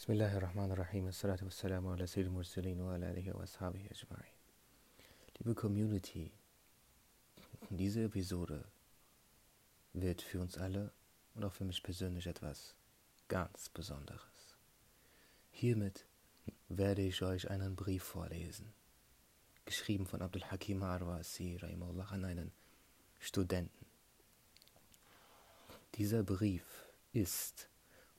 بسم 0.00 0.12
الله 0.12 0.36
الرحمن 0.36 0.72
الرحيم 0.72 1.08
الصلاة 1.08 1.38
والسلام 1.42 1.86
على 1.86 2.06
سيد 2.06 2.26
المرسلين 2.26 2.80
وعلى 2.80 3.10
آله 3.10 3.36
وأصحابه 3.36 3.86
أجمعين 3.90 4.32
Liebe 5.38 5.54
Community, 5.54 6.32
diese 7.70 8.04
Episode 8.04 8.64
wird 9.92 10.22
für 10.22 10.40
uns 10.40 10.56
alle 10.58 10.92
und 11.34 11.44
auch 11.44 11.52
für 11.52 11.64
mich 11.64 11.82
persönlich 11.82 12.26
etwas 12.26 12.74
ganz 13.28 13.68
Besonderes. 13.68 14.56
Hiermit 15.50 16.06
werde 16.68 17.02
ich 17.02 17.22
euch 17.22 17.50
einen 17.50 17.76
Brief 17.76 18.02
vorlesen, 18.02 18.72
geschrieben 19.64 20.06
von 20.06 20.22
Abdul 20.22 20.44
Hakim 20.44 20.82
Arwasi 20.82 21.58
an 21.60 22.24
einen 22.24 22.52
Studenten. 23.18 23.86
Dieser 25.94 26.22
Brief 26.22 26.64
ist 27.12 27.68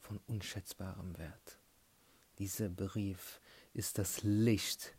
von 0.02 0.20
unschätzbarem 0.28 1.18
Wert. 1.18 1.60
Dieser 2.43 2.69
Brief 2.69 3.41
ist 3.73 3.99
das 3.99 4.25
Licht, 4.25 4.97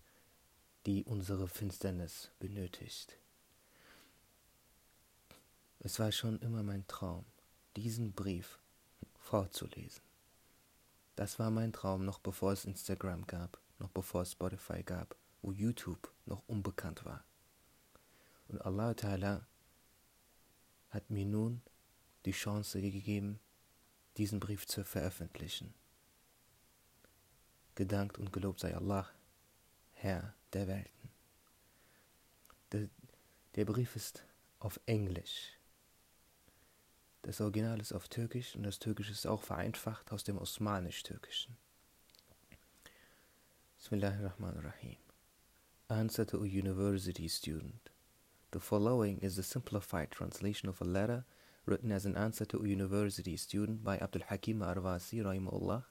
die 0.85 1.03
unsere 1.03 1.49
Finsternis 1.49 2.31
benötigt. 2.39 3.17
Es 5.79 5.99
war 5.99 6.13
schon 6.13 6.39
immer 6.39 6.63
mein 6.63 6.87
Traum, 6.87 7.25
diesen 7.75 8.13
Brief 8.13 8.59
vorzulesen. 9.17 10.01
Das 11.17 11.37
war 11.37 11.51
mein 11.51 11.73
Traum, 11.73 12.05
noch 12.05 12.19
bevor 12.19 12.53
es 12.53 12.63
Instagram 12.63 13.27
gab, 13.27 13.59
noch 13.77 13.89
bevor 13.89 14.21
es 14.21 14.31
Spotify 14.31 14.81
gab, 14.81 15.17
wo 15.41 15.51
YouTube 15.51 16.13
noch 16.25 16.43
unbekannt 16.47 17.03
war. 17.03 17.25
Und 18.47 18.61
Allah 18.61 18.91
Ta'ala 18.91 19.45
hat 20.91 21.09
mir 21.09 21.25
nun 21.25 21.61
die 22.23 22.31
Chance 22.31 22.81
gegeben, 22.81 23.37
diesen 24.15 24.39
Brief 24.39 24.65
zu 24.65 24.85
veröffentlichen. 24.85 25.73
Gedankt 27.75 28.17
und 28.17 28.31
gelobt 28.31 28.59
sei 28.59 28.75
Allah, 28.75 29.07
Herr 29.93 30.33
der 30.53 30.67
Welten. 30.67 31.09
Der, 32.71 32.89
der, 33.55 33.65
Brief 33.65 33.95
ist 33.95 34.23
auf 34.59 34.79
Englisch. 34.85 35.57
Das 37.23 37.41
Original 37.41 37.79
ist 37.79 37.93
auf 37.93 38.07
Türkisch 38.09 38.55
und 38.55 38.63
das 38.63 38.79
Türkisch 38.79 39.09
ist 39.09 39.25
auch 39.25 39.41
vereinfacht 39.41 40.11
aus 40.11 40.23
dem 40.23 40.37
Osmanisch-Türkischen. 40.37 41.57
Bismillahirrahmanirrahim. 43.77 44.97
Answer 45.87 46.25
to 46.25 46.37
a 46.39 46.45
university 46.45 47.27
student. 47.27 47.91
The 48.51 48.59
following 48.59 49.17
is 49.19 49.35
the 49.35 49.43
simplified 49.43 50.11
translation 50.11 50.69
of 50.69 50.79
a 50.79 50.85
letter 50.85 51.25
written 51.65 51.91
as 51.91 52.05
an 52.05 52.15
answer 52.15 52.45
to 52.45 52.59
a 52.59 52.67
university 52.67 53.35
student 53.35 53.83
by 53.83 53.97
Abdul 53.97 54.23
Hakim 54.29 54.59
Arvasi 54.59 55.23
rahimahullah 55.23 55.85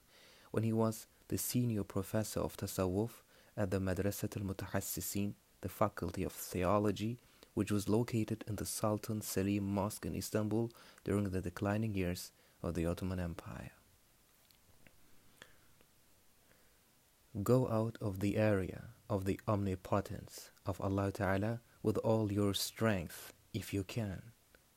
when 0.51 0.63
he 0.63 0.71
was 0.71 1.07
the 1.33 1.39
senior 1.39 1.83
professor 1.83 2.41
of 2.41 2.55
Tasawwuf 2.55 3.23
at 3.57 3.71
the 3.71 3.79
Madrasat 3.79 4.37
al-Mutahassisin, 4.37 5.33
the 5.61 5.67
faculty 5.67 6.23
of 6.23 6.31
theology, 6.31 7.17
which 7.55 7.71
was 7.71 7.89
located 7.89 8.43
in 8.47 8.57
the 8.57 8.67
Sultan 8.67 9.19
Selim 9.19 9.63
Mosque 9.63 10.05
in 10.05 10.15
Istanbul 10.15 10.69
during 11.03 11.31
the 11.31 11.41
declining 11.41 11.95
years 11.95 12.31
of 12.61 12.75
the 12.75 12.85
Ottoman 12.85 13.19
Empire. 13.19 13.71
Go 17.41 17.67
out 17.67 17.97
of 17.99 18.19
the 18.19 18.37
area 18.37 18.89
of 19.09 19.25
the 19.25 19.39
omnipotence 19.47 20.51
of 20.67 20.79
Allah 20.79 21.11
Ta'ala 21.11 21.61
with 21.81 21.97
all 22.09 22.31
your 22.31 22.53
strength 22.53 23.33
if 23.55 23.73
you 23.73 23.83
can, 23.83 24.21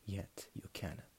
yet 0.06 0.46
you 0.54 0.70
cannot. 0.72 1.16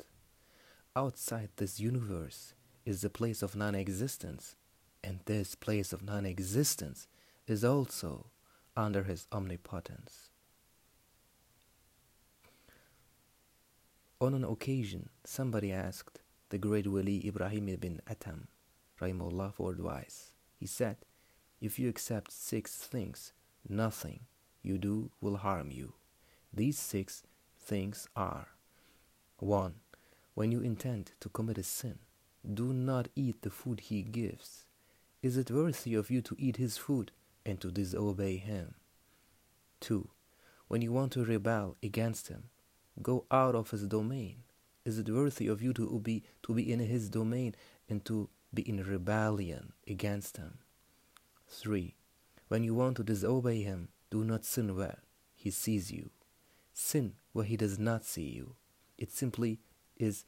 Outside 0.96 1.50
this 1.58 1.80
universe 1.80 2.56
is 2.88 3.02
the 3.02 3.12
place 3.12 3.44
of 3.44 3.56
non 3.56 3.76
existence, 3.76 4.56
and 5.04 5.20
this 5.26 5.56
place 5.56 5.94
of 5.94 6.04
non 6.04 6.26
existence 6.26 7.08
is 7.48 7.64
also 7.64 8.28
under 8.76 9.04
his 9.04 9.28
omnipotence. 9.32 10.30
On 14.20 14.34
an 14.34 14.44
occasion, 14.44 15.10
somebody 15.24 15.72
asked 15.72 16.22
the 16.50 16.58
great 16.58 16.88
Wali 16.88 17.28
Ibrahim 17.28 17.70
ibn 17.70 18.02
Adham, 18.08 18.48
Rahimullah, 19.00 19.54
for 19.54 19.72
advice. 19.72 20.32
He 20.60 20.66
said, 20.66 20.98
If 21.62 21.78
you 21.78 21.88
accept 21.88 22.32
six 22.32 22.76
things, 22.76 23.34
nothing 23.68 24.22
you 24.64 24.78
do 24.78 25.12
will 25.22 25.38
harm 25.38 25.72
you. 25.72 25.94
These 26.54 26.80
six 26.80 27.24
things 27.60 28.08
are 28.16 28.48
1. 29.40 29.76
When 30.34 30.52
you 30.52 30.62
intend 30.62 31.12
to 31.20 31.30
commit 31.30 31.58
a 31.58 31.64
sin, 31.64 32.00
do 32.54 32.74
not 32.74 33.10
eat 33.16 33.42
the 33.42 33.50
food 33.50 33.82
he 33.82 34.02
gives. 34.04 34.67
Is 35.28 35.36
it 35.36 35.52
worthy 35.52 35.94
of 35.96 36.10
you 36.10 36.22
to 36.22 36.38
eat 36.40 36.56
his 36.56 36.78
food 36.78 37.12
and 37.46 37.60
to 37.60 37.70
disobey 37.70 38.38
him? 38.38 38.76
2. 39.82 40.08
When 40.70 40.82
you 40.82 40.94
want 40.94 41.12
to 41.12 41.26
rebel 41.26 41.76
against 41.84 42.30
him, 42.30 42.44
go 43.02 43.26
out 43.30 43.54
of 43.54 43.72
his 43.72 43.84
domain. 43.88 44.44
Is 44.86 45.00
it 45.00 45.10
worthy 45.10 45.48
of 45.48 45.62
you 45.62 45.74
to 45.74 46.00
be, 46.00 46.24
to 46.44 46.54
be 46.54 46.72
in 46.72 46.80
his 46.80 47.10
domain 47.10 47.56
and 47.90 48.06
to 48.06 48.30
be 48.54 48.62
in 48.62 48.82
rebellion 48.82 49.74
against 49.86 50.38
him? 50.38 50.60
3. 51.50 51.94
When 52.48 52.64
you 52.64 52.74
want 52.74 52.96
to 52.96 53.04
disobey 53.04 53.64
him, 53.64 53.90
do 54.10 54.24
not 54.24 54.46
sin 54.46 54.78
where 54.78 55.00
he 55.36 55.52
sees 55.52 55.92
you. 55.92 56.10
Sin 56.72 57.16
where 57.34 57.44
he 57.44 57.58
does 57.58 57.78
not 57.78 58.06
see 58.06 58.30
you. 58.30 58.56
It 58.98 59.12
simply 59.12 59.60
is 59.98 60.24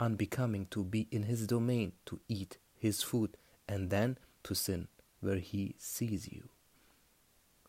unbecoming 0.00 0.66
to 0.72 0.82
be 0.82 1.06
in 1.12 1.22
his 1.22 1.46
domain, 1.46 1.92
to 2.06 2.18
eat 2.26 2.58
his 2.74 3.00
food, 3.04 3.36
and 3.68 3.90
then 3.90 4.18
to 4.44 4.54
sin 4.54 4.88
where 5.20 5.36
he 5.38 5.74
sees 5.78 6.28
you. 6.32 6.48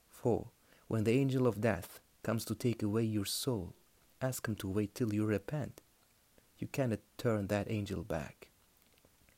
4. 0.10 0.48
When 0.88 1.04
the 1.04 1.18
angel 1.18 1.48
of 1.48 1.62
death 1.62 2.00
comes 2.24 2.46
to 2.46 2.56
take 2.56 2.84
away 2.84 3.04
your 3.04 3.26
soul, 3.26 3.74
ask 4.22 4.48
him 4.48 4.56
to 4.56 4.68
wait 4.68 4.94
till 4.94 5.14
you 5.14 5.26
repent. 5.26 5.82
You 6.58 6.68
cannot 6.68 7.00
turn 7.18 7.48
that 7.48 7.72
angel 7.72 8.04
back. 8.04 8.50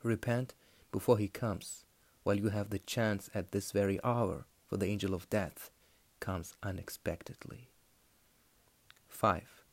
Repent 0.03 0.53
before 0.91 1.17
he 1.17 1.27
comes, 1.27 1.85
while 2.23 2.37
you 2.37 2.49
have 2.49 2.69
the 2.69 2.79
chance 2.79 3.29
at 3.33 3.51
this 3.51 3.71
very 3.71 3.99
hour, 4.03 4.45
for 4.67 4.77
the 4.77 4.87
angel 4.87 5.13
of 5.13 5.29
death 5.29 5.71
comes 6.19 6.55
unexpectedly. 6.61 7.69
5. 9.07 9.63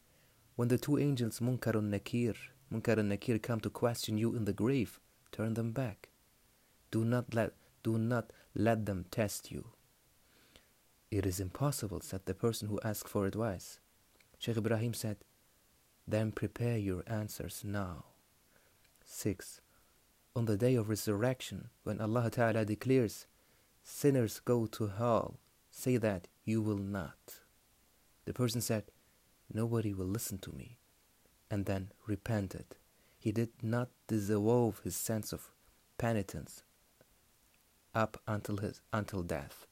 When 0.54 0.68
the 0.68 0.78
two 0.78 0.98
angels 0.98 1.40
Munkar 1.40 1.74
and 1.74 1.90
Nakir, 1.90 2.34
Munkar 2.72 2.98
and 2.98 3.08
Nakir 3.08 3.38
come 3.38 3.60
to 3.60 3.70
question 3.70 4.18
you 4.18 4.36
in 4.36 4.44
the 4.44 4.52
grave, 4.52 5.00
turn 5.32 5.54
them 5.54 5.72
back. 5.72 6.09
Do 6.90 7.04
not 7.04 7.34
let 7.34 7.52
do 7.82 7.98
not 7.98 8.32
let 8.54 8.86
them 8.86 9.06
test 9.10 9.50
you. 9.50 9.64
It 11.10 11.26
is 11.26 11.40
impossible, 11.40 12.00
said 12.00 12.22
the 12.24 12.34
person 12.34 12.68
who 12.68 12.80
asked 12.84 13.08
for 13.08 13.26
advice. 13.26 13.80
Sheikh 14.38 14.56
Ibrahim 14.56 14.94
said, 14.94 15.18
Then 16.06 16.30
prepare 16.30 16.78
your 16.78 17.02
answers 17.06 17.62
now. 17.64 18.04
6. 19.04 19.60
On 20.36 20.44
the 20.44 20.56
day 20.56 20.76
of 20.76 20.88
resurrection, 20.88 21.70
when 21.82 22.00
Allah 22.00 22.30
Ta'ala 22.30 22.64
declares, 22.64 23.26
Sinners 23.82 24.40
go 24.44 24.66
to 24.66 24.88
hell, 24.88 25.38
say 25.70 25.96
that 25.96 26.28
you 26.44 26.62
will 26.62 26.78
not. 26.78 27.40
The 28.24 28.32
person 28.32 28.60
said, 28.60 28.84
Nobody 29.52 29.92
will 29.92 30.06
listen 30.06 30.38
to 30.38 30.52
me, 30.52 30.78
and 31.50 31.66
then 31.66 31.90
repented. 32.06 32.76
He 33.18 33.32
did 33.32 33.50
not 33.62 33.88
dissolve 34.06 34.80
his 34.84 34.96
sense 34.96 35.32
of 35.32 35.50
penitence 35.98 36.62
up 37.94 38.20
until 38.26 38.58
his 38.58 38.80
until 38.92 39.22
death. 39.22 39.66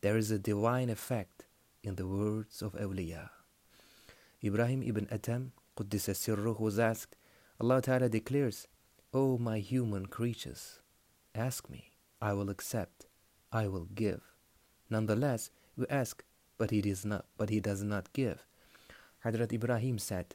There 0.00 0.16
is 0.16 0.30
a 0.30 0.38
divine 0.38 0.90
effect 0.90 1.44
in 1.82 1.96
the 1.96 2.06
words 2.06 2.62
of 2.62 2.72
awliya. 2.74 3.30
Ibrahim 4.44 4.82
ibn 4.82 5.06
Adham, 5.06 5.50
Quddisa 5.76 6.14
Sirruh, 6.14 6.60
was 6.60 6.78
asked, 6.78 7.16
Allah 7.60 7.80
Ta'ala 7.80 8.08
declares, 8.08 8.68
O 9.14 9.38
my 9.38 9.58
human 9.58 10.06
creatures, 10.06 10.80
ask 11.34 11.70
me, 11.70 11.92
I 12.20 12.32
will 12.34 12.50
accept, 12.50 13.06
I 13.50 13.66
will 13.68 13.88
give. 13.94 14.20
Nonetheless, 14.90 15.50
you 15.76 15.86
ask, 15.88 16.22
but 16.58 16.70
he 16.70 16.80
does 16.80 17.04
not, 17.04 17.24
but 17.36 17.50
he 17.50 17.60
does 17.60 17.82
not 17.82 18.12
give. 18.12 18.44
Hadrat 19.24 19.52
Ibrahim 19.52 19.98
said, 19.98 20.34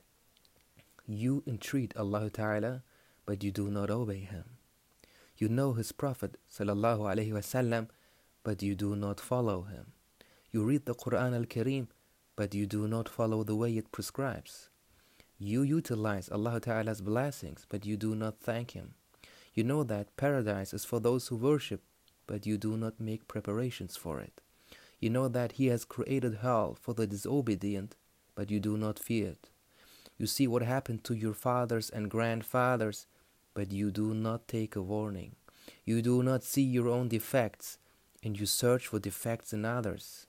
You 1.07 1.43
entreat 1.45 1.95
Allah 1.95 2.29
Ta'ala, 2.29 2.83
but 3.25 3.43
you 3.43 3.51
do 3.51 3.69
not 3.69 3.89
obey 3.89 4.19
him. 4.19 4.45
You 5.41 5.49
know 5.49 5.73
his 5.73 5.91
Prophet 5.91 6.37
wasallam, 6.55 7.87
but 8.43 8.61
you 8.61 8.75
do 8.75 8.95
not 8.95 9.19
follow 9.19 9.63
him. 9.63 9.93
You 10.51 10.63
read 10.63 10.85
the 10.85 10.93
Quran 10.93 11.35
al-Kareem, 11.35 11.87
but 12.35 12.53
you 12.53 12.67
do 12.67 12.87
not 12.87 13.09
follow 13.09 13.43
the 13.43 13.55
way 13.55 13.75
it 13.75 13.91
prescribes. 13.91 14.69
You 15.39 15.63
utilize 15.63 16.29
Allah 16.29 16.59
Ta'ala's 16.59 17.01
blessings, 17.01 17.65
but 17.67 17.87
you 17.87 17.97
do 17.97 18.13
not 18.13 18.39
thank 18.39 18.71
him. 18.71 18.93
You 19.55 19.63
know 19.63 19.83
that 19.83 20.15
paradise 20.15 20.75
is 20.75 20.85
for 20.85 20.99
those 20.99 21.29
who 21.29 21.37
worship, 21.37 21.81
but 22.27 22.45
you 22.45 22.59
do 22.59 22.77
not 22.77 22.99
make 22.99 23.27
preparations 23.27 23.97
for 23.97 24.19
it. 24.19 24.41
You 24.99 25.09
know 25.09 25.27
that 25.27 25.53
he 25.53 25.65
has 25.73 25.85
created 25.85 26.37
hell 26.43 26.77
for 26.79 26.93
the 26.93 27.07
disobedient, 27.07 27.95
but 28.35 28.51
you 28.51 28.59
do 28.59 28.77
not 28.77 28.99
fear 28.99 29.29
it. 29.29 29.49
You 30.19 30.27
see 30.27 30.45
what 30.45 30.61
happened 30.61 31.03
to 31.05 31.15
your 31.15 31.33
fathers 31.33 31.89
and 31.89 32.11
grandfathers, 32.11 33.07
but 33.53 33.71
you 33.71 33.91
do 33.91 34.13
not 34.13 34.47
take 34.47 34.75
a 34.75 34.81
warning. 34.81 35.35
You 35.85 36.01
do 36.01 36.23
not 36.23 36.43
see 36.43 36.61
your 36.61 36.87
own 36.87 37.07
defects, 37.07 37.77
and 38.23 38.39
you 38.39 38.45
search 38.45 38.87
for 38.87 38.99
defects 38.99 39.53
in 39.53 39.65
others. 39.65 40.27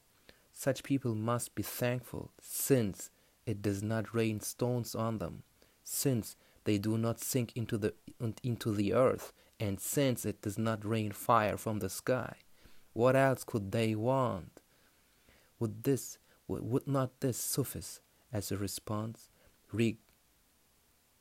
Such 0.52 0.82
people 0.82 1.14
must 1.14 1.54
be 1.54 1.62
thankful, 1.62 2.30
since 2.40 3.10
it 3.46 3.62
does 3.62 3.82
not 3.82 4.14
rain 4.14 4.40
stones 4.40 4.94
on 4.94 5.19
them, 5.19 5.42
since 5.82 6.36
they 6.64 6.78
do 6.78 6.96
not 6.96 7.20
sink 7.20 7.56
into 7.56 7.76
the 7.76 7.94
into 8.42 8.72
the 8.72 8.92
earth, 8.92 9.32
and 9.58 9.80
since 9.80 10.25
it 10.25 10.42
does 10.42 10.58
not 10.58 10.84
rain 10.84 11.10
fire 11.12 11.56
from 11.56 11.80
the 11.80 11.88
sky. 11.88 12.36
What 12.92 13.16
else 13.16 13.42
could 13.44 13.72
they 13.72 13.94
want? 13.94 14.60
Would 15.58 15.84
this 15.84 16.18
would 16.46 16.86
not 16.86 17.20
this 17.20 17.38
suffice 17.38 18.00
as 18.32 18.52
a 18.52 18.56
response, 18.56 19.28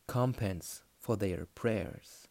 recompense 0.08 0.84
for 1.02 1.18
their 1.18 1.48
prayers? 1.56 2.28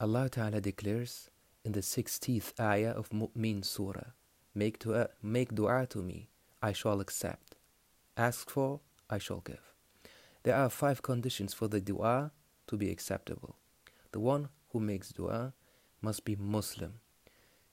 Allah 0.00 0.28
Ta'ala 0.30 0.60
declares 0.60 1.28
in 1.64 1.72
the 1.72 1.80
16th 1.80 2.52
ayah 2.60 2.92
of 2.92 3.10
Mu'min 3.10 3.64
Surah, 3.64 4.12
make 4.54 4.78
dua, 4.78 5.08
make 5.22 5.54
dua 5.54 5.86
to 5.90 5.98
me, 5.98 6.28
I 6.62 6.72
shall 6.72 7.00
accept. 7.00 7.56
Ask 8.16 8.48
for, 8.48 8.80
I 9.10 9.18
shall 9.18 9.40
give. 9.40 9.74
There 10.44 10.54
are 10.54 10.70
five 10.70 11.02
conditions 11.02 11.54
for 11.54 11.68
the 11.68 11.80
dua 11.80 12.32
to 12.68 12.76
be 12.76 12.90
acceptable. 12.90 13.56
The 14.12 14.20
one 14.20 14.50
who 14.70 14.80
makes 14.80 15.10
dua 15.10 15.54
must 16.00 16.24
be 16.24 16.36
Muslim, 16.36 17.00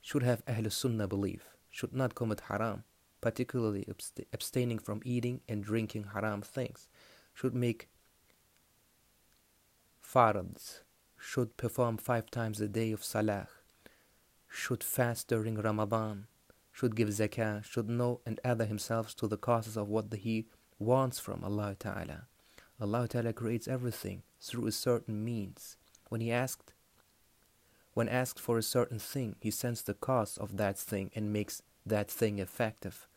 should 0.02 0.24
have 0.24 0.42
Ahl 0.48 0.70
Sunnah 0.70 1.08
belief, 1.08 1.50
should 1.70 1.94
not 1.94 2.16
commit 2.16 2.42
haram, 2.48 2.84
particularly 3.22 3.88
abstaining 4.34 4.80
from 4.80 5.02
eating 5.06 5.42
and 5.48 5.64
drinking 5.64 6.08
haram 6.14 6.42
things, 6.42 6.90
should 7.34 7.56
make 7.56 7.88
fards, 10.02 10.82
should 11.18 11.56
perform 11.56 11.98
five 11.98 12.30
times 12.30 12.60
a 12.60 12.68
day 12.68 12.92
of 12.92 13.04
salah, 13.04 13.48
should 14.50 14.84
fast 14.84 15.28
during 15.28 15.56
Ramadan, 15.56 16.28
should 16.72 16.96
give 16.96 17.10
zakah, 17.10 17.64
should 17.64 17.90
know 17.90 18.20
and 18.26 18.40
other 18.44 18.66
himself 18.66 19.16
to 19.16 19.28
the 19.28 19.38
causes 19.38 19.78
of 19.78 19.88
what 19.88 20.12
he 20.14 20.48
wants 20.80 21.20
from 21.20 21.44
Allah 21.44 21.76
Ta'ala. 21.78 22.28
Allah 22.82 23.08
Ta'ala 23.08 23.34
creates 23.34 23.68
everything 23.68 24.24
through 24.40 24.68
a 24.68 24.72
certain 24.72 25.24
means. 25.24 25.78
When 26.10 26.20
he 26.22 26.32
asked 26.32 26.74
when 27.94 28.08
asked 28.08 28.40
for 28.40 28.58
a 28.58 28.64
certain 28.64 29.00
thing, 29.00 29.36
he 29.42 29.52
sends 29.52 29.82
the 29.82 29.94
cause 29.94 30.38
of 30.38 30.58
that 30.58 30.78
thing 30.78 31.12
and 31.14 31.34
makes 31.34 31.62
that 31.86 32.10
thing 32.10 32.40
effective. 32.40 33.08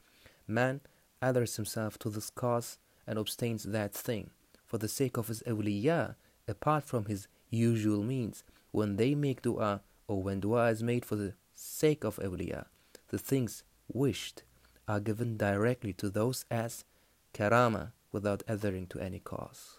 Man 0.46 0.80
others 1.22 1.56
himself 1.56 1.98
to 2.00 2.10
this 2.10 2.30
cause 2.30 2.78
and 3.06 3.18
obtains 3.18 3.64
that 3.64 3.94
thing 3.94 4.30
for 4.66 4.78
the 4.78 4.88
sake 4.88 5.16
of 5.16 5.28
his 5.28 5.42
awliya, 5.46 6.16
apart 6.48 6.84
from 6.84 7.06
his 7.06 7.28
usual 7.50 8.02
means. 8.02 8.44
When 8.70 8.96
they 8.96 9.14
make 9.14 9.42
dua, 9.42 9.82
or 10.08 10.22
when 10.22 10.40
dua 10.40 10.68
is 10.70 10.82
made 10.82 11.04
for 11.04 11.16
the 11.16 11.34
sake 11.54 12.04
of 12.04 12.16
awliya, 12.16 12.66
the 13.08 13.18
things 13.18 13.62
wished 13.92 14.42
are 14.88 15.00
given 15.00 15.36
directly 15.36 15.92
to 15.94 16.10
those 16.10 16.44
as 16.50 16.84
karama 17.32 17.92
without 18.12 18.42
adhering 18.48 18.86
to 18.88 19.00
any 19.00 19.18
cause. 19.18 19.78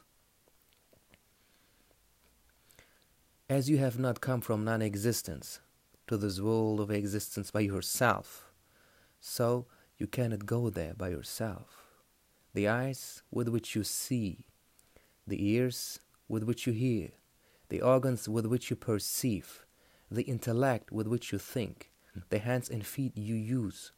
As 3.50 3.70
you 3.70 3.78
have 3.78 4.00
not 4.00 4.22
come 4.22 4.42
from 4.42 4.64
non 4.64 4.82
existence 4.82 5.60
to 6.08 6.18
this 6.18 6.40
world 6.40 6.80
of 6.80 6.90
existence 6.90 7.52
by 7.52 7.60
yourself, 7.60 8.52
so 9.20 9.68
you 9.98 10.08
cannot 10.08 10.46
go 10.46 10.70
there 10.70 10.94
by 10.94 11.10
yourself. 11.10 11.86
The 12.54 12.68
eyes 12.68 13.24
with 13.32 13.48
which 13.50 13.76
you 13.76 13.84
see, 13.84 14.48
the 15.28 15.52
ears 15.52 16.00
with 16.28 16.44
which 16.44 16.68
you 16.68 16.74
hear, 16.74 17.10
the 17.70 17.82
organs 17.82 18.30
with 18.30 18.46
which 18.46 18.70
you 18.70 18.76
perceive, 18.76 19.66
the 20.10 20.24
intellect 20.24 20.92
with 20.92 21.08
which 21.08 21.32
you 21.32 21.40
think, 21.40 21.92
the 22.30 22.40
hands 22.40 22.70
and 22.70 22.86
feet 22.86 23.18
you 23.18 23.36
use, 23.36 23.92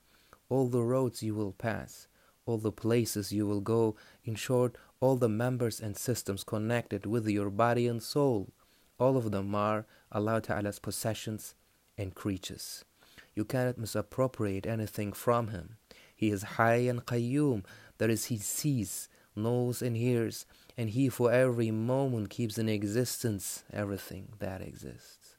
all 0.50 0.68
the 0.68 0.82
roads 0.82 1.22
you 1.22 1.36
will 1.36 1.52
pass, 1.52 2.08
all 2.46 2.58
the 2.58 2.72
places 2.72 3.32
you 3.32 3.46
will 3.46 3.62
go, 3.62 3.96
in 4.24 4.36
short, 4.36 4.78
all 5.00 5.18
the 5.18 5.30
members 5.30 5.80
and 5.80 5.98
systems 5.98 6.44
connected 6.44 7.06
with 7.06 7.28
your 7.28 7.50
body 7.50 7.88
and 7.88 8.02
soul, 8.02 8.54
all 9.00 9.18
of 9.18 9.32
them 9.32 9.54
are 9.54 9.86
Allah 10.12 10.42
Ta'ala's 10.42 10.80
possessions 10.80 11.54
and 11.98 12.16
creatures. 12.16 12.86
You 13.36 13.46
cannot 13.46 13.78
misappropriate 13.78 14.66
anything 14.66 15.14
from 15.14 15.50
Him. 15.50 15.78
He 16.18 16.32
is 16.32 16.44
Hayy 16.44 16.90
and 16.90 17.06
Qayyum, 17.06 17.64
that 17.98 18.10
is, 18.10 18.26
He 18.26 18.38
sees, 18.38 19.08
knows, 19.38 19.82
and 19.82 19.96
hears, 19.96 20.46
and 20.76 20.90
He 20.90 21.08
for 21.08 21.32
every 21.32 21.72
moment 21.72 22.30
keeps 22.30 22.58
in 22.58 22.68
existence 22.68 23.64
everything 23.72 24.34
that 24.40 24.62
exists. 24.62 25.38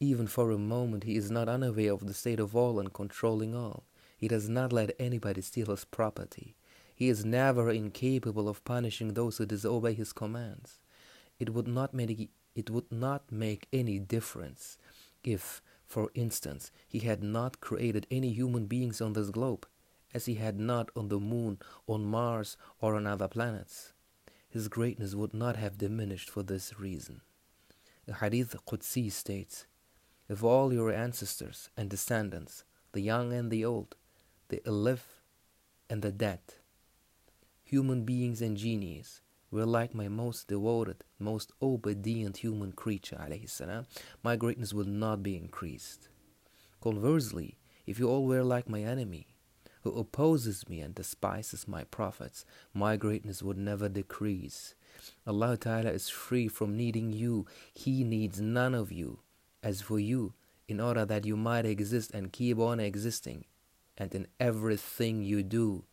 Even 0.00 0.26
for 0.26 0.50
a 0.50 0.58
moment, 0.58 1.04
He 1.04 1.14
is 1.14 1.30
not 1.30 1.48
unaware 1.48 1.92
of 1.92 2.04
the 2.06 2.14
state 2.14 2.40
of 2.40 2.56
all 2.56 2.80
and 2.80 2.92
controlling 2.92 3.54
all. 3.54 3.84
He 4.16 4.26
does 4.26 4.48
not 4.48 4.72
let 4.72 4.96
anybody 4.98 5.42
steal 5.42 5.66
His 5.66 5.84
property. 5.84 6.56
He 6.96 7.08
is 7.08 7.24
never 7.24 7.70
incapable 7.70 8.48
of 8.48 8.64
punishing 8.64 9.14
those 9.14 9.38
who 9.38 9.46
disobey 9.46 9.92
His 9.94 10.12
commands 10.12 10.80
it 11.40 11.54
would 11.54 11.66
not 11.66 11.92
make 11.92 12.30
it 12.54 12.70
would 12.70 12.92
not 12.92 13.32
make 13.32 13.66
any 13.72 13.98
difference 13.98 14.76
if, 15.24 15.62
for 15.90 16.12
instance, 16.14 16.70
he 16.86 17.00
had 17.00 17.20
not 17.20 17.60
created 17.60 18.06
any 18.12 18.32
human 18.32 18.66
beings 18.66 19.00
on 19.00 19.14
this 19.14 19.30
globe, 19.30 19.66
as 20.14 20.26
he 20.26 20.36
had 20.36 20.56
not 20.56 20.88
on 20.94 21.08
the 21.08 21.18
moon, 21.18 21.58
on 21.88 22.04
Mars, 22.04 22.56
or 22.80 22.94
on 22.94 23.08
other 23.08 23.26
planets. 23.26 23.92
His 24.48 24.68
greatness 24.68 25.16
would 25.16 25.34
not 25.34 25.56
have 25.56 25.78
diminished 25.78 26.30
for 26.30 26.44
this 26.44 26.78
reason. 26.78 27.22
The 28.06 28.14
Hadith 28.14 28.54
Qudsi 28.68 29.10
states, 29.10 29.66
If 30.28 30.44
all 30.44 30.72
your 30.72 30.92
ancestors 30.92 31.70
and 31.76 31.90
descendants, 31.90 32.62
the 32.92 33.00
young 33.00 33.32
and 33.32 33.50
the 33.50 33.64
old, 33.64 33.96
the 34.48 34.62
alive 34.64 35.20
and 35.88 36.02
the 36.02 36.12
dead, 36.12 36.38
human 37.64 38.04
beings 38.04 38.40
and 38.40 38.56
genies, 38.56 39.22
were 39.50 39.66
like 39.66 39.94
my 39.94 40.08
most 40.08 40.48
devoted, 40.48 41.04
most 41.18 41.52
obedient 41.60 42.38
human 42.38 42.72
creature, 42.72 43.18
salam, 43.46 43.86
my 44.22 44.36
greatness 44.36 44.72
would 44.72 44.86
not 44.86 45.22
be 45.22 45.36
increased. 45.36 46.08
Conversely, 46.80 47.58
if 47.86 47.98
you 47.98 48.08
all 48.08 48.24
were 48.24 48.44
like 48.44 48.68
my 48.68 48.82
enemy, 48.82 49.26
who 49.82 49.92
opposes 49.98 50.68
me 50.68 50.80
and 50.80 50.94
despises 50.94 51.66
my 51.66 51.84
prophets, 51.84 52.44
my 52.74 52.96
greatness 52.96 53.42
would 53.42 53.58
never 53.58 53.88
decrease. 53.88 54.74
Allah 55.26 55.56
Ta'ala 55.56 55.90
is 55.90 56.08
free 56.08 56.48
from 56.48 56.76
needing 56.76 57.12
you, 57.12 57.46
He 57.72 58.04
needs 58.04 58.40
none 58.40 58.74
of 58.74 58.92
you. 58.92 59.20
As 59.62 59.80
for 59.80 59.98
you, 59.98 60.34
in 60.68 60.80
order 60.80 61.04
that 61.04 61.24
you 61.24 61.36
might 61.36 61.66
exist 61.66 62.12
and 62.12 62.32
keep 62.32 62.58
on 62.58 62.78
existing, 62.78 63.44
and 63.96 64.14
in 64.14 64.26
everything 64.38 65.22
you 65.22 65.42
do, 65.42 65.84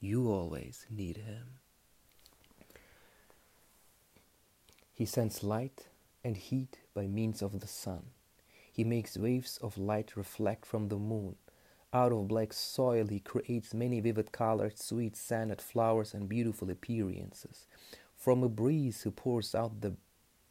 you 0.00 0.30
always 0.30 0.86
need 0.90 1.18
Him. 1.18 1.63
He 4.94 5.04
sends 5.04 5.42
light 5.42 5.88
and 6.22 6.36
heat 6.36 6.78
by 6.94 7.08
means 7.08 7.42
of 7.42 7.58
the 7.58 7.66
sun. 7.66 8.04
He 8.72 8.84
makes 8.84 9.18
waves 9.18 9.58
of 9.60 9.76
light 9.76 10.16
reflect 10.16 10.64
from 10.64 10.88
the 10.88 10.98
moon. 10.98 11.34
Out 11.92 12.12
of 12.12 12.28
black 12.28 12.52
soil, 12.52 13.06
he 13.08 13.18
creates 13.18 13.74
many 13.74 14.00
vivid 14.00 14.30
colored, 14.30 14.78
sweet 14.78 15.16
scented 15.16 15.60
flowers 15.60 16.14
and 16.14 16.28
beautiful 16.28 16.70
appearances. 16.70 17.66
From 18.16 18.42
a 18.42 18.48
breeze, 18.48 19.02
he 19.02 19.10
pours 19.10 19.54
out 19.54 19.80
the 19.80 19.96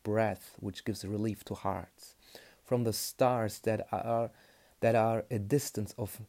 breath 0.03 0.55
which 0.59 0.83
gives 0.83 1.05
relief 1.05 1.45
to 1.45 1.53
hearts. 1.53 2.15
From 2.63 2.83
the 2.83 2.93
stars 2.93 3.59
that 3.59 3.87
are 3.91 4.29
that 4.81 4.95
are 4.95 5.23
a 5.31 5.39
distance 5.39 5.93
of 5.97 6.21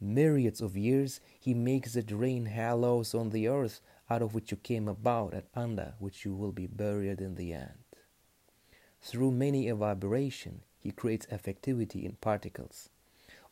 myriads 0.00 0.60
of 0.60 0.76
years, 0.76 1.20
he 1.40 1.54
makes 1.54 1.96
it 1.96 2.10
rain 2.10 2.46
halos 2.46 3.14
on 3.14 3.30
the 3.30 3.48
earth 3.48 3.80
out 4.10 4.22
of 4.22 4.34
which 4.34 4.50
you 4.50 4.56
came 4.56 4.88
about 4.88 5.32
and 5.32 5.44
under 5.54 5.94
which 5.98 6.24
you 6.24 6.34
will 6.34 6.52
be 6.52 6.66
buried 6.66 7.20
in 7.20 7.34
the 7.34 7.52
end. 7.52 7.84
Through 9.00 9.32
many 9.32 9.68
a 9.68 9.74
vibration, 9.74 10.62
he 10.78 10.90
creates 10.90 11.26
effectivity 11.26 12.04
in 12.04 12.16
particles. 12.20 12.90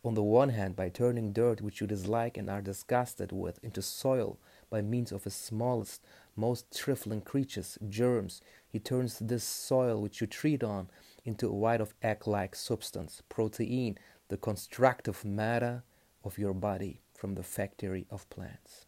On 0.04 0.14
the 0.14 0.22
one 0.22 0.48
hand, 0.48 0.74
by 0.74 0.88
turning 0.88 1.32
dirt 1.32 1.60
which 1.60 1.80
you 1.80 1.86
dislike 1.86 2.36
and 2.36 2.50
are 2.50 2.60
disgusted 2.60 3.30
with 3.30 3.62
into 3.62 3.82
soil 3.82 4.38
by 4.68 4.82
means 4.82 5.12
of 5.12 5.24
his 5.24 5.34
smallest, 5.34 6.02
most 6.34 6.76
trifling 6.76 7.20
creatures, 7.20 7.78
germs, 7.88 8.40
he 8.68 8.80
turns 8.80 9.18
this 9.18 9.44
soil 9.44 10.00
which 10.00 10.20
you 10.20 10.26
treat 10.26 10.64
on 10.64 10.88
into 11.24 11.46
a 11.48 11.52
white 11.52 11.80
of 11.80 11.94
egg 12.02 12.26
like 12.26 12.56
substance, 12.56 13.22
protein, 13.28 13.96
the 14.28 14.36
constructive 14.36 15.24
matter 15.24 15.84
of 16.24 16.38
your 16.38 16.54
body 16.54 17.00
from 17.14 17.34
the 17.34 17.42
factory 17.42 18.06
of 18.10 18.28
plants. 18.28 18.86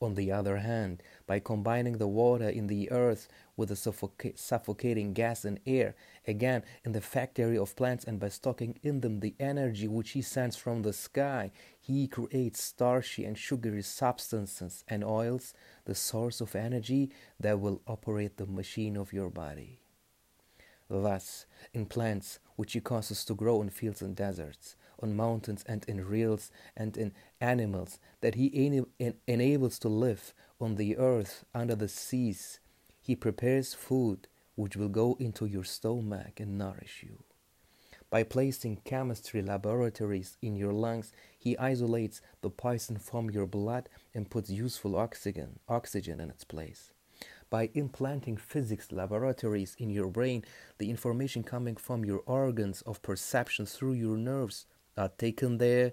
On 0.00 0.14
the 0.14 0.30
other 0.30 0.58
hand, 0.58 1.02
by 1.26 1.40
combining 1.40 1.98
the 1.98 2.06
water 2.06 2.48
in 2.48 2.68
the 2.68 2.88
earth 2.92 3.26
with 3.56 3.70
the 3.70 3.74
suffoc- 3.74 4.38
suffocating 4.38 5.12
gas 5.12 5.44
and 5.44 5.58
air, 5.66 5.96
again 6.24 6.62
in 6.84 6.92
the 6.92 7.00
factory 7.00 7.58
of 7.58 7.74
plants, 7.74 8.04
and 8.04 8.20
by 8.20 8.28
stocking 8.28 8.78
in 8.84 9.00
them 9.00 9.18
the 9.18 9.34
energy 9.40 9.88
which 9.88 10.10
he 10.10 10.22
sends 10.22 10.54
from 10.54 10.82
the 10.82 10.92
sky, 10.92 11.50
he 11.80 12.06
creates 12.06 12.62
starchy 12.62 13.24
and 13.24 13.36
sugary 13.36 13.82
substances 13.82 14.84
and 14.86 15.02
oils, 15.02 15.52
the 15.84 15.96
source 15.96 16.40
of 16.40 16.54
energy 16.54 17.10
that 17.40 17.58
will 17.58 17.82
operate 17.88 18.36
the 18.36 18.46
machine 18.46 18.96
of 18.96 19.12
your 19.12 19.30
body. 19.30 19.80
Thus, 20.88 21.44
in 21.74 21.86
plants 21.86 22.38
which 22.54 22.72
he 22.72 22.80
causes 22.80 23.24
to 23.24 23.34
grow 23.34 23.62
in 23.62 23.70
fields 23.70 24.00
and 24.00 24.14
deserts, 24.14 24.76
on 25.00 25.16
mountains 25.16 25.64
and 25.66 25.84
in 25.86 26.06
rills 26.06 26.50
and 26.76 26.96
in 26.96 27.12
animals 27.40 27.98
that 28.20 28.34
he 28.34 28.50
en- 28.54 29.14
enables 29.26 29.78
to 29.80 29.88
live 29.88 30.34
on 30.60 30.76
the 30.76 30.96
earth 30.96 31.44
under 31.54 31.74
the 31.74 31.88
seas. 31.88 32.60
He 33.00 33.14
prepares 33.14 33.74
food 33.74 34.28
which 34.54 34.76
will 34.76 34.88
go 34.88 35.16
into 35.20 35.46
your 35.46 35.64
stomach 35.64 36.40
and 36.40 36.58
nourish 36.58 37.04
you. 37.06 37.22
By 38.10 38.22
placing 38.22 38.78
chemistry 38.84 39.42
laboratories 39.42 40.38
in 40.40 40.56
your 40.56 40.72
lungs, 40.72 41.12
he 41.38 41.58
isolates 41.58 42.22
the 42.40 42.48
poison 42.50 42.96
from 42.96 43.28
your 43.28 43.46
blood 43.46 43.88
and 44.14 44.30
puts 44.30 44.48
useful 44.48 44.96
oxygen, 44.96 45.58
oxygen 45.68 46.18
in 46.18 46.30
its 46.30 46.42
place. 46.42 46.92
By 47.50 47.70
implanting 47.74 48.36
physics 48.36 48.92
laboratories 48.92 49.76
in 49.78 49.90
your 49.90 50.08
brain, 50.08 50.44
the 50.78 50.90
information 50.90 51.42
coming 51.42 51.76
from 51.76 52.04
your 52.04 52.22
organs 52.26 52.82
of 52.82 53.02
perception 53.02 53.66
through 53.66 53.94
your 53.94 54.16
nerves 54.16 54.66
are 54.98 55.10
taken 55.16 55.58
there, 55.58 55.92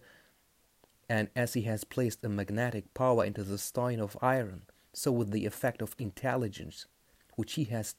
and 1.07 1.29
as 1.35 1.53
he 1.53 1.62
has 1.62 1.83
placed 1.83 2.25
a 2.25 2.29
magnetic 2.29 2.93
power 2.93 3.24
into 3.24 3.43
the 3.43 3.57
stone 3.57 4.00
of 4.00 4.17
iron, 4.21 4.63
so 4.91 5.12
with 5.12 5.31
the 5.31 5.45
effect 5.45 5.81
of 5.81 5.95
intelligence, 6.00 6.88
which 7.35 7.53
he 7.53 7.65
has 7.65 7.95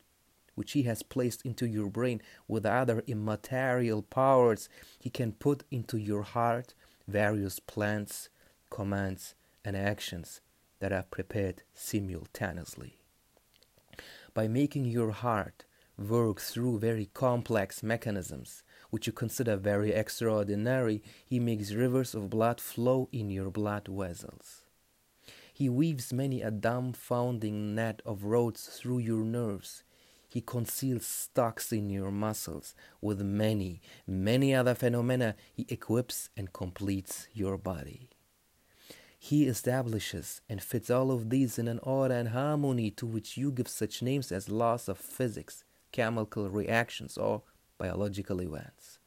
which 0.56 0.72
he 0.72 0.84
has 0.84 1.02
placed 1.02 1.44
into 1.44 1.66
your 1.66 1.90
brain 1.90 2.20
with 2.48 2.64
other 2.64 3.04
immaterial 3.06 4.00
powers, 4.00 4.70
he 4.98 5.10
can 5.10 5.30
put 5.32 5.64
into 5.70 5.98
your 5.98 6.22
heart 6.22 6.72
various 7.06 7.60
plans, 7.60 8.30
commands, 8.70 9.34
and 9.64 9.76
actions 9.76 10.40
that 10.80 10.92
are 10.92 11.02
prepared 11.02 11.62
simultaneously. 11.75 12.98
By 14.32 14.48
making 14.48 14.86
your 14.86 15.10
heart 15.10 15.66
work 15.98 16.40
through 16.40 16.78
very 16.78 17.10
complex 17.12 17.82
mechanisms, 17.82 18.62
which 18.96 19.06
you 19.06 19.12
consider 19.12 19.58
very 19.58 19.92
extraordinary, 19.92 21.02
he 21.22 21.38
makes 21.38 21.70
rivers 21.70 22.14
of 22.14 22.30
blood 22.30 22.58
flow 22.58 23.10
in 23.12 23.28
your 23.28 23.50
blood 23.50 23.86
vessels. 23.86 24.62
He 25.52 25.68
weaves 25.68 26.14
many 26.14 26.40
a 26.40 26.50
dumbfounding 26.50 27.74
net 27.74 28.00
of 28.06 28.24
roads 28.24 28.68
through 28.68 29.00
your 29.00 29.22
nerves. 29.22 29.84
He 30.30 30.40
conceals 30.40 31.04
stocks 31.04 31.72
in 31.72 31.90
your 31.90 32.10
muscles. 32.10 32.74
With 33.02 33.20
many, 33.20 33.82
many 34.06 34.54
other 34.54 34.74
phenomena, 34.74 35.34
he 35.52 35.66
equips 35.68 36.30
and 36.34 36.54
completes 36.54 37.28
your 37.34 37.58
body. 37.58 38.08
He 39.18 39.44
establishes 39.44 40.40
and 40.48 40.62
fits 40.62 40.88
all 40.88 41.10
of 41.10 41.28
these 41.28 41.58
in 41.58 41.68
an 41.68 41.80
order 41.82 42.14
and 42.14 42.30
harmony 42.30 42.90
to 42.92 43.04
which 43.04 43.36
you 43.36 43.52
give 43.52 43.68
such 43.68 44.00
names 44.00 44.32
as 44.32 44.48
laws 44.48 44.88
of 44.88 44.96
physics, 44.96 45.64
chemical 45.92 46.48
reactions, 46.48 47.18
or 47.18 47.42
biological 47.78 48.40
events. 48.40 48.99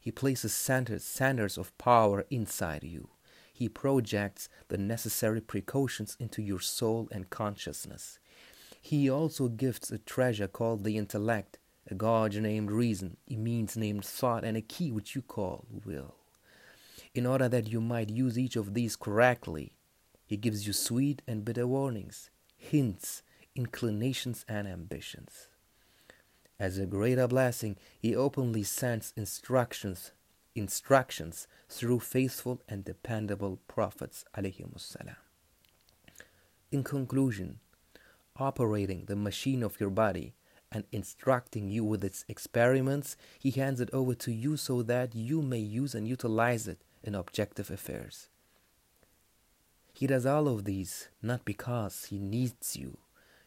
He 0.00 0.10
places 0.10 0.54
centers, 0.54 1.04
centers 1.04 1.58
of 1.58 1.76
power 1.76 2.24
inside 2.30 2.84
you. 2.84 3.10
He 3.52 3.68
projects 3.68 4.48
the 4.68 4.78
necessary 4.78 5.40
precautions 5.42 6.16
into 6.18 6.40
your 6.40 6.60
soul 6.60 7.08
and 7.12 7.28
consciousness. 7.28 8.18
He 8.80 9.10
also 9.10 9.48
gifts 9.48 9.90
a 9.90 9.98
treasure 9.98 10.48
called 10.48 10.84
the 10.84 10.96
intellect, 10.96 11.58
a 11.90 11.94
gauge 11.94 12.38
named 12.38 12.70
reason, 12.70 13.18
a 13.30 13.36
means 13.36 13.76
named 13.76 14.04
thought, 14.04 14.44
and 14.44 14.56
a 14.56 14.62
key 14.62 14.90
which 14.90 15.14
you 15.14 15.20
call 15.20 15.66
will. 15.84 16.14
In 17.12 17.26
order 17.26 17.48
that 17.50 17.68
you 17.68 17.82
might 17.82 18.08
use 18.08 18.38
each 18.38 18.56
of 18.56 18.72
these 18.72 18.96
correctly, 18.96 19.74
he 20.24 20.38
gives 20.38 20.66
you 20.66 20.72
sweet 20.72 21.20
and 21.26 21.44
bitter 21.44 21.66
warnings, 21.66 22.30
hints, 22.56 23.22
inclinations, 23.54 24.46
and 24.48 24.66
ambitions. 24.66 25.48
As 26.60 26.76
a 26.76 26.84
greater 26.84 27.26
blessing, 27.26 27.76
he 27.98 28.14
openly 28.14 28.62
sends 28.62 29.14
instructions 29.16 30.12
instructions 30.54 31.46
through 31.68 32.00
faithful 32.00 32.60
and 32.68 32.84
dependable 32.84 33.60
prophets 33.66 34.24
In 36.70 36.84
conclusion, 36.84 37.60
operating 38.36 39.06
the 39.06 39.16
machine 39.16 39.62
of 39.62 39.80
your 39.80 39.90
body 39.90 40.34
and 40.70 40.84
instructing 40.92 41.70
you 41.70 41.82
with 41.82 42.04
its 42.04 42.26
experiments, 42.28 43.16
he 43.38 43.52
hands 43.52 43.80
it 43.80 43.88
over 43.92 44.14
to 44.16 44.32
you 44.32 44.56
so 44.58 44.82
that 44.82 45.14
you 45.14 45.40
may 45.40 45.58
use 45.58 45.94
and 45.94 46.06
utilize 46.06 46.68
it 46.68 46.82
in 47.02 47.14
objective 47.14 47.70
affairs. 47.70 48.28
He 49.94 50.06
does 50.06 50.26
all 50.26 50.46
of 50.46 50.64
these 50.64 51.08
not 51.22 51.44
because 51.44 52.06
he 52.06 52.18
needs 52.18 52.76
you, 52.76 52.98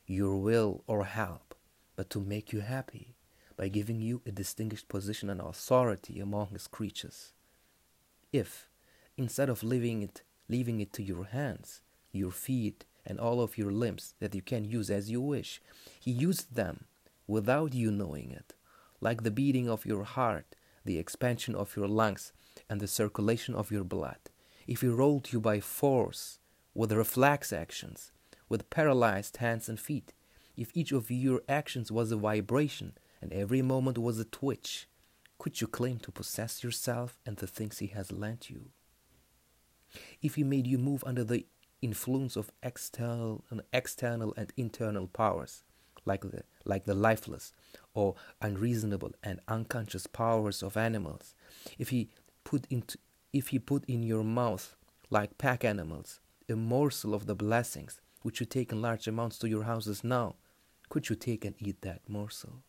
your 0.08 0.38
will, 0.38 0.84
or 0.88 1.06
help, 1.06 1.53
but 1.96 2.10
to 2.10 2.20
make 2.20 2.52
you 2.52 2.62
happy 2.62 3.16
by 3.56 3.68
giving 3.68 4.02
you 4.02 4.22
a 4.26 4.32
distinguished 4.32 4.88
position 4.88 5.30
and 5.30 5.40
authority 5.40 6.20
among 6.20 6.50
his 6.50 6.68
creatures. 6.68 7.34
If, 8.32 8.70
instead 9.18 9.50
of 9.50 9.64
leaving 9.64 10.02
it, 10.02 10.24
leaving 10.50 10.80
it 10.80 10.92
to 10.94 11.04
your 11.04 11.26
hands, 11.26 11.82
your 12.12 12.32
feet, 12.32 12.86
and 13.06 13.20
all 13.20 13.42
of 13.42 13.58
your 13.58 13.72
limbs 13.72 14.14
that 14.20 14.34
you 14.34 14.42
can 14.42 14.64
use 14.64 14.90
as 14.90 15.12
you 15.12 15.22
wish, 15.22 15.62
he 16.00 16.12
used 16.12 16.56
them 16.56 16.86
without 17.28 17.74
you 17.74 17.92
knowing 17.92 18.32
it, 18.32 18.54
like 19.02 19.24
the 19.24 19.32
beating 19.32 19.70
of 19.70 19.86
your 19.86 20.04
heart, 20.04 20.56
the 20.86 20.98
expansion 20.98 21.56
of 21.56 21.76
your 21.76 21.88
lungs, 21.88 22.32
and 22.70 22.80
the 22.80 22.88
circulation 22.88 23.56
of 23.56 23.72
your 23.72 23.84
blood. 23.84 24.18
If 24.68 24.82
he 24.82 24.88
rolled 24.88 25.34
you 25.34 25.40
by 25.42 25.60
force, 25.60 26.40
with 26.74 26.92
reflex 26.92 27.54
actions, 27.54 28.12
with 28.50 28.70
paralyzed 28.70 29.38
hands 29.38 29.70
and 29.70 29.80
feet, 29.80 30.14
if 30.56 30.72
each 30.74 30.92
of 30.92 31.10
your 31.10 31.42
actions 31.50 31.92
was 31.92 32.12
a 32.12 32.18
vibration 32.18 32.94
and 33.22 33.34
every 33.34 33.62
moment 33.62 33.98
was 33.98 34.20
a 34.20 34.26
twitch, 34.26 34.88
could 35.40 35.60
you 35.60 35.68
claim 35.68 36.00
to 36.00 36.12
possess 36.12 36.64
yourself 36.64 37.18
and 37.26 37.38
the 37.38 37.48
things 37.48 37.80
He 37.80 37.88
has 37.88 38.12
lent 38.12 38.50
you? 38.50 38.70
If 40.22 40.36
He 40.36 40.44
made 40.44 40.68
you 40.68 40.78
move 40.78 41.04
under 41.06 41.24
the 41.24 41.46
influence 41.82 42.36
of 42.36 42.52
external 42.62 43.44
and 43.50 43.62
external 43.74 44.34
and 44.38 44.54
internal 44.56 45.08
powers, 45.08 45.64
like 46.06 46.22
the 46.22 46.44
like 46.66 46.86
the 46.86 46.94
lifeless 46.94 47.54
or 47.94 48.16
unreasonable 48.42 49.12
and 49.24 49.40
unconscious 49.48 50.08
powers 50.08 50.62
of 50.62 50.78
animals, 50.78 51.34
if 51.78 51.90
He 51.90 52.10
put 52.44 52.68
into 52.70 52.98
if 53.32 53.50
He 53.50 53.60
put 53.60 53.86
in 53.86 54.04
your 54.04 54.24
mouth, 54.24 54.76
like 55.10 55.38
pack 55.38 55.66
animals, 55.66 56.20
a 56.48 56.56
morsel 56.56 57.14
of 57.14 57.26
the 57.26 57.36
blessings 57.36 58.00
which 58.22 58.40
you 58.40 58.46
take 58.46 58.72
in 58.72 58.82
large 58.82 59.08
amounts 59.08 59.38
to 59.40 59.50
your 59.50 59.64
houses 59.64 60.04
now, 60.04 60.36
could 60.94 61.10
you 61.10 61.16
take 61.16 61.44
and 61.44 61.56
eat 61.58 61.82
that 61.82 62.02
morsel? 62.08 62.62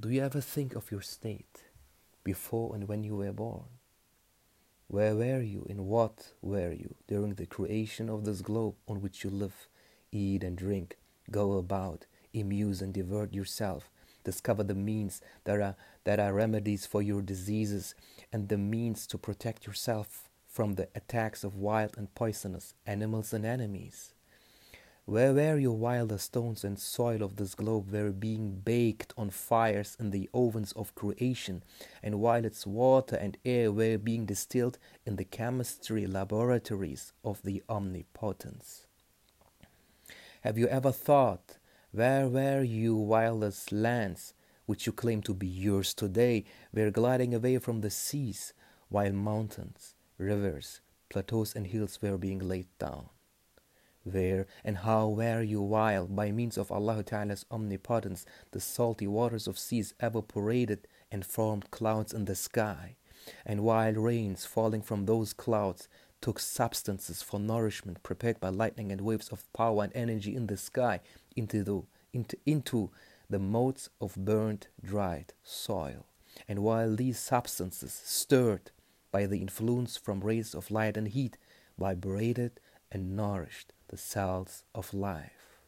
Do 0.00 0.08
you 0.08 0.22
ever 0.22 0.40
think 0.40 0.74
of 0.74 0.90
your 0.90 1.02
state 1.02 1.64
before 2.24 2.74
and 2.74 2.88
when 2.88 3.04
you 3.04 3.16
were 3.16 3.30
born? 3.30 3.64
Where 4.88 5.14
were 5.14 5.42
you 5.42 5.66
and 5.68 5.84
what 5.84 6.32
were 6.40 6.72
you 6.72 6.94
during 7.06 7.34
the 7.34 7.44
creation 7.44 8.08
of 8.08 8.24
this 8.24 8.40
globe 8.40 8.76
on 8.88 9.02
which 9.02 9.22
you 9.22 9.28
live, 9.28 9.68
eat 10.12 10.42
and 10.42 10.56
drink, 10.56 10.96
go 11.30 11.58
about, 11.58 12.06
amuse 12.34 12.80
and 12.80 12.94
divert 12.94 13.34
yourself, 13.34 13.90
discover 14.24 14.62
the 14.62 14.74
means 14.74 15.20
that 15.44 15.60
are, 15.60 15.76
that 16.04 16.20
are 16.20 16.32
remedies 16.32 16.86
for 16.86 17.02
your 17.02 17.22
diseases 17.22 17.94
and 18.32 18.48
the 18.48 18.58
means 18.58 19.06
to 19.08 19.18
protect 19.18 19.66
yourself 19.66 20.28
from 20.46 20.74
the 20.74 20.88
attacks 20.94 21.44
of 21.44 21.56
wild 21.56 21.96
and 21.96 22.14
poisonous 22.14 22.74
animals 22.86 23.32
and 23.32 23.44
enemies. 23.44 24.14
Where 25.04 25.32
were 25.32 25.58
your 25.58 26.06
the 26.06 26.18
stones 26.18 26.62
and 26.62 26.78
soil 26.78 27.24
of 27.24 27.34
this 27.34 27.56
globe 27.56 27.90
were 27.90 28.12
being 28.12 28.60
baked 28.64 29.12
on 29.16 29.30
fires 29.30 29.96
in 29.98 30.10
the 30.10 30.30
ovens 30.32 30.70
of 30.72 30.94
creation, 30.94 31.64
and 32.04 32.20
while 32.20 32.44
its 32.44 32.66
water 32.66 33.16
and 33.16 33.36
air 33.44 33.72
were 33.72 33.98
being 33.98 34.26
distilled 34.26 34.78
in 35.04 35.16
the 35.16 35.24
chemistry 35.24 36.06
laboratories 36.06 37.12
of 37.24 37.42
the 37.42 37.64
omnipotence? 37.68 38.86
Have 40.42 40.56
you 40.56 40.68
ever 40.68 40.92
thought 40.92 41.58
where 41.92 42.28
were 42.28 42.62
you 42.62 42.96
the 42.96 43.68
lands, 43.70 44.34
which 44.66 44.86
you 44.86 44.92
claim 44.92 45.22
to 45.22 45.34
be 45.34 45.46
yours 45.46 45.94
today, 45.94 46.44
were 46.72 46.90
gliding 46.90 47.34
away 47.34 47.58
from 47.58 47.80
the 47.80 47.90
seas, 47.90 48.52
while 48.88 49.12
mountains, 49.12 49.94
rivers, 50.18 50.80
plateaus, 51.08 51.54
and 51.54 51.66
hills 51.68 52.00
were 52.02 52.18
being 52.18 52.38
laid 52.38 52.66
down? 52.78 53.08
where 54.04 54.46
and 54.64 54.78
how 54.78 55.08
were 55.08 55.42
you 55.42 55.62
while, 55.62 56.06
by 56.06 56.32
means 56.32 56.58
of 56.58 56.72
Allah 56.72 57.02
Ta'ala's 57.02 57.46
omnipotence, 57.50 58.26
the 58.50 58.60
salty 58.60 59.06
waters 59.06 59.46
of 59.46 59.58
seas 59.58 59.94
evaporated 60.00 60.88
and 61.10 61.24
formed 61.24 61.70
clouds 61.70 62.12
in 62.12 62.24
the 62.24 62.34
sky, 62.34 62.96
and 63.46 63.62
while 63.62 63.92
rains 63.92 64.44
falling 64.44 64.82
from 64.82 65.06
those 65.06 65.32
clouds 65.32 65.88
took 66.22 66.38
substances 66.38 67.20
for 67.20 67.38
nourishment 67.38 68.02
prepared 68.02 68.40
by 68.40 68.48
lightning 68.48 68.90
and 68.90 69.00
waves 69.00 69.28
of 69.28 69.52
power 69.52 69.82
and 69.84 69.92
energy 69.94 70.34
in 70.34 70.46
the 70.46 70.56
sky 70.56 71.00
into 71.36 71.62
the, 71.62 71.82
into, 72.12 72.36
into 72.46 72.90
the 73.28 73.38
modes 73.38 73.90
of 74.00 74.14
burnt, 74.14 74.68
dried 74.82 75.34
soil. 75.42 76.06
And 76.48 76.60
while 76.60 76.94
these 76.96 77.18
substances, 77.18 78.00
stirred 78.04 78.70
by 79.10 79.26
the 79.26 79.40
influence 79.40 79.96
from 79.96 80.20
rays 80.20 80.54
of 80.54 80.70
light 80.70 80.96
and 80.96 81.08
heat, 81.08 81.36
vibrated 81.78 82.52
and 82.90 83.16
nourished 83.16 83.72
the 83.88 83.96
cells 83.96 84.64
of 84.74 84.94
life. 84.94 85.58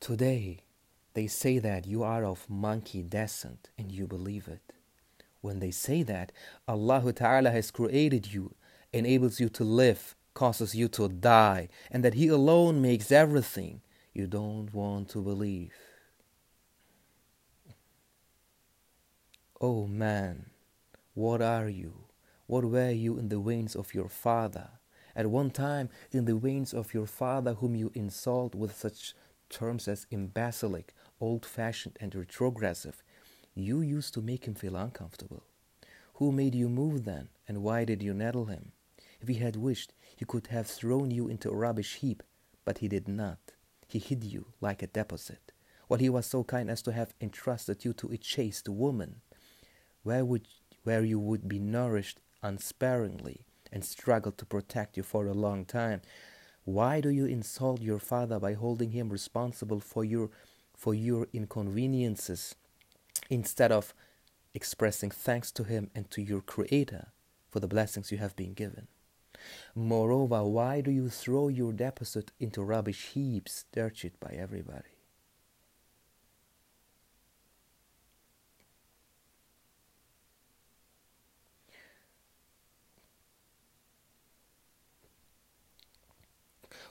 Today, 0.00 0.60
they 1.14 1.26
say 1.26 1.58
that 1.58 1.86
you 1.86 2.02
are 2.02 2.24
of 2.24 2.48
monkey 2.48 3.02
descent 3.02 3.70
and 3.78 3.92
you 3.92 4.06
believe 4.06 4.48
it. 4.48 4.71
When 5.42 5.58
they 5.58 5.72
say 5.72 6.02
that, 6.04 6.32
Allah 6.66 7.12
Ta'ala 7.12 7.50
has 7.50 7.70
created 7.70 8.32
you, 8.32 8.54
enables 8.92 9.40
you 9.40 9.48
to 9.50 9.64
live, 9.64 10.14
causes 10.34 10.74
you 10.74 10.88
to 10.88 11.08
die, 11.08 11.68
and 11.90 12.04
that 12.04 12.14
He 12.14 12.28
alone 12.28 12.80
makes 12.80 13.12
everything, 13.12 13.82
you 14.14 14.26
don't 14.26 14.72
want 14.72 15.08
to 15.10 15.20
believe. 15.20 15.72
Oh 19.60 19.86
man, 19.86 20.46
what 21.14 21.42
are 21.42 21.68
you? 21.68 22.06
What 22.46 22.64
were 22.64 22.90
you 22.90 23.18
in 23.18 23.28
the 23.28 23.40
veins 23.40 23.74
of 23.74 23.94
your 23.94 24.08
father? 24.08 24.68
At 25.16 25.26
one 25.26 25.50
time, 25.50 25.88
in 26.12 26.24
the 26.24 26.36
veins 26.36 26.72
of 26.72 26.94
your 26.94 27.06
father, 27.06 27.54
whom 27.54 27.74
you 27.74 27.90
insult 27.94 28.54
with 28.54 28.76
such 28.76 29.14
terms 29.50 29.88
as 29.88 30.06
imbecilic, 30.10 30.94
old 31.20 31.44
fashioned, 31.44 31.96
and 32.00 32.14
retrogressive, 32.14 33.02
you 33.54 33.80
used 33.80 34.14
to 34.14 34.22
make 34.22 34.46
him 34.46 34.54
feel 34.54 34.76
uncomfortable. 34.76 35.42
Who 36.14 36.32
made 36.32 36.54
you 36.54 36.68
move 36.68 37.04
then, 37.04 37.28
and 37.46 37.62
why 37.62 37.84
did 37.84 38.02
you 38.02 38.14
nettle 38.14 38.46
him? 38.46 38.72
If 39.20 39.28
he 39.28 39.34
had 39.34 39.56
wished, 39.56 39.92
he 40.16 40.24
could 40.24 40.48
have 40.48 40.66
thrown 40.66 41.10
you 41.10 41.28
into 41.28 41.50
a 41.50 41.56
rubbish 41.56 41.96
heap, 41.96 42.22
but 42.64 42.78
he 42.78 42.88
did 42.88 43.08
not. 43.08 43.38
He 43.86 43.98
hid 43.98 44.24
you 44.24 44.46
like 44.60 44.82
a 44.82 44.86
deposit, 44.86 45.52
while 45.88 46.00
he 46.00 46.08
was 46.08 46.26
so 46.26 46.44
kind 46.44 46.70
as 46.70 46.82
to 46.82 46.92
have 46.92 47.14
entrusted 47.20 47.84
you 47.84 47.92
to 47.94 48.10
a 48.10 48.16
chaste 48.16 48.68
woman, 48.68 49.20
where, 50.02 50.24
would, 50.24 50.48
where 50.84 51.04
you 51.04 51.18
would 51.18 51.48
be 51.48 51.58
nourished 51.58 52.20
unsparingly 52.42 53.44
and 53.70 53.84
struggled 53.84 54.38
to 54.38 54.46
protect 54.46 54.96
you 54.96 55.02
for 55.02 55.26
a 55.26 55.34
long 55.34 55.64
time. 55.64 56.00
Why 56.64 57.00
do 57.00 57.08
you 57.08 57.26
insult 57.26 57.80
your 57.80 57.98
father 57.98 58.38
by 58.38 58.54
holding 58.54 58.92
him 58.92 59.08
responsible 59.08 59.80
for 59.80 60.04
your 60.04 60.30
for 60.74 60.94
your 60.94 61.28
inconveniences 61.32 62.56
instead 63.32 63.72
of 63.72 63.94
expressing 64.52 65.10
thanks 65.10 65.50
to 65.50 65.64
him 65.64 65.90
and 65.94 66.10
to 66.10 66.20
your 66.20 66.42
creator 66.42 67.12
for 67.50 67.60
the 67.60 67.66
blessings 67.66 68.12
you 68.12 68.18
have 68.18 68.36
been 68.36 68.52
given? 68.52 68.88
Moreover, 69.74 70.44
why 70.44 70.82
do 70.82 70.90
you 70.90 71.08
throw 71.08 71.48
your 71.48 71.72
deposit 71.72 72.30
into 72.38 72.62
rubbish 72.62 73.12
heaps 73.14 73.64
dirtied 73.72 74.20
by 74.20 74.36
everybody? 74.38 74.90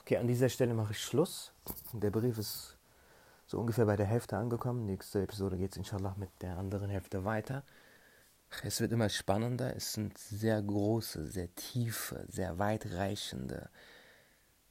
Okay, 0.00 0.16
an 0.16 0.26
dieser 0.26 0.48
Stelle 0.48 0.74
mache 0.74 0.90
ich 0.90 0.98
Schluss. 0.98 1.52
Der 1.92 2.10
Brief 2.10 2.36
ist 2.36 2.76
so 3.52 3.60
ungefähr 3.60 3.84
bei 3.84 3.96
der 3.96 4.06
Hälfte 4.06 4.38
angekommen. 4.38 4.86
Nächste 4.86 5.22
Episode 5.22 5.58
geht 5.58 5.72
es 5.72 5.76
inshallah 5.76 6.14
mit 6.16 6.30
der 6.40 6.56
anderen 6.56 6.88
Hälfte 6.88 7.26
weiter. 7.26 7.64
Es 8.62 8.80
wird 8.80 8.92
immer 8.92 9.10
spannender. 9.10 9.76
Es 9.76 9.92
sind 9.92 10.16
sehr 10.16 10.62
große, 10.62 11.26
sehr 11.26 11.54
tiefe, 11.54 12.24
sehr 12.30 12.58
weitreichende, 12.58 13.68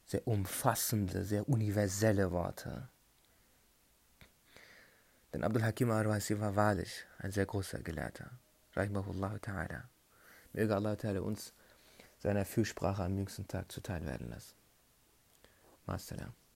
sehr 0.04 0.26
umfassende, 0.26 1.24
sehr 1.24 1.48
universelle 1.48 2.32
Worte. 2.32 2.88
Denn 5.32 5.44
Abdul 5.44 5.62
Hakim 5.62 5.92
al-Raisi 5.92 6.40
war 6.40 6.56
wahrlich 6.56 7.06
ein 7.18 7.30
sehr 7.30 7.46
großer 7.46 7.82
Gelehrter. 7.84 8.32
Rahimahullah 8.74 9.36
ta'ala. 9.36 9.84
Möge 10.54 10.74
Allah 10.74 10.94
ta'ala 10.94 11.20
uns 11.20 11.54
seiner 12.18 12.44
Fürsprache 12.44 13.04
am 13.04 13.16
jüngsten 13.16 13.46
Tag 13.46 13.70
zuteilwerden 13.70 14.28
lassen. 14.28 14.56
Masalam. 15.86 16.41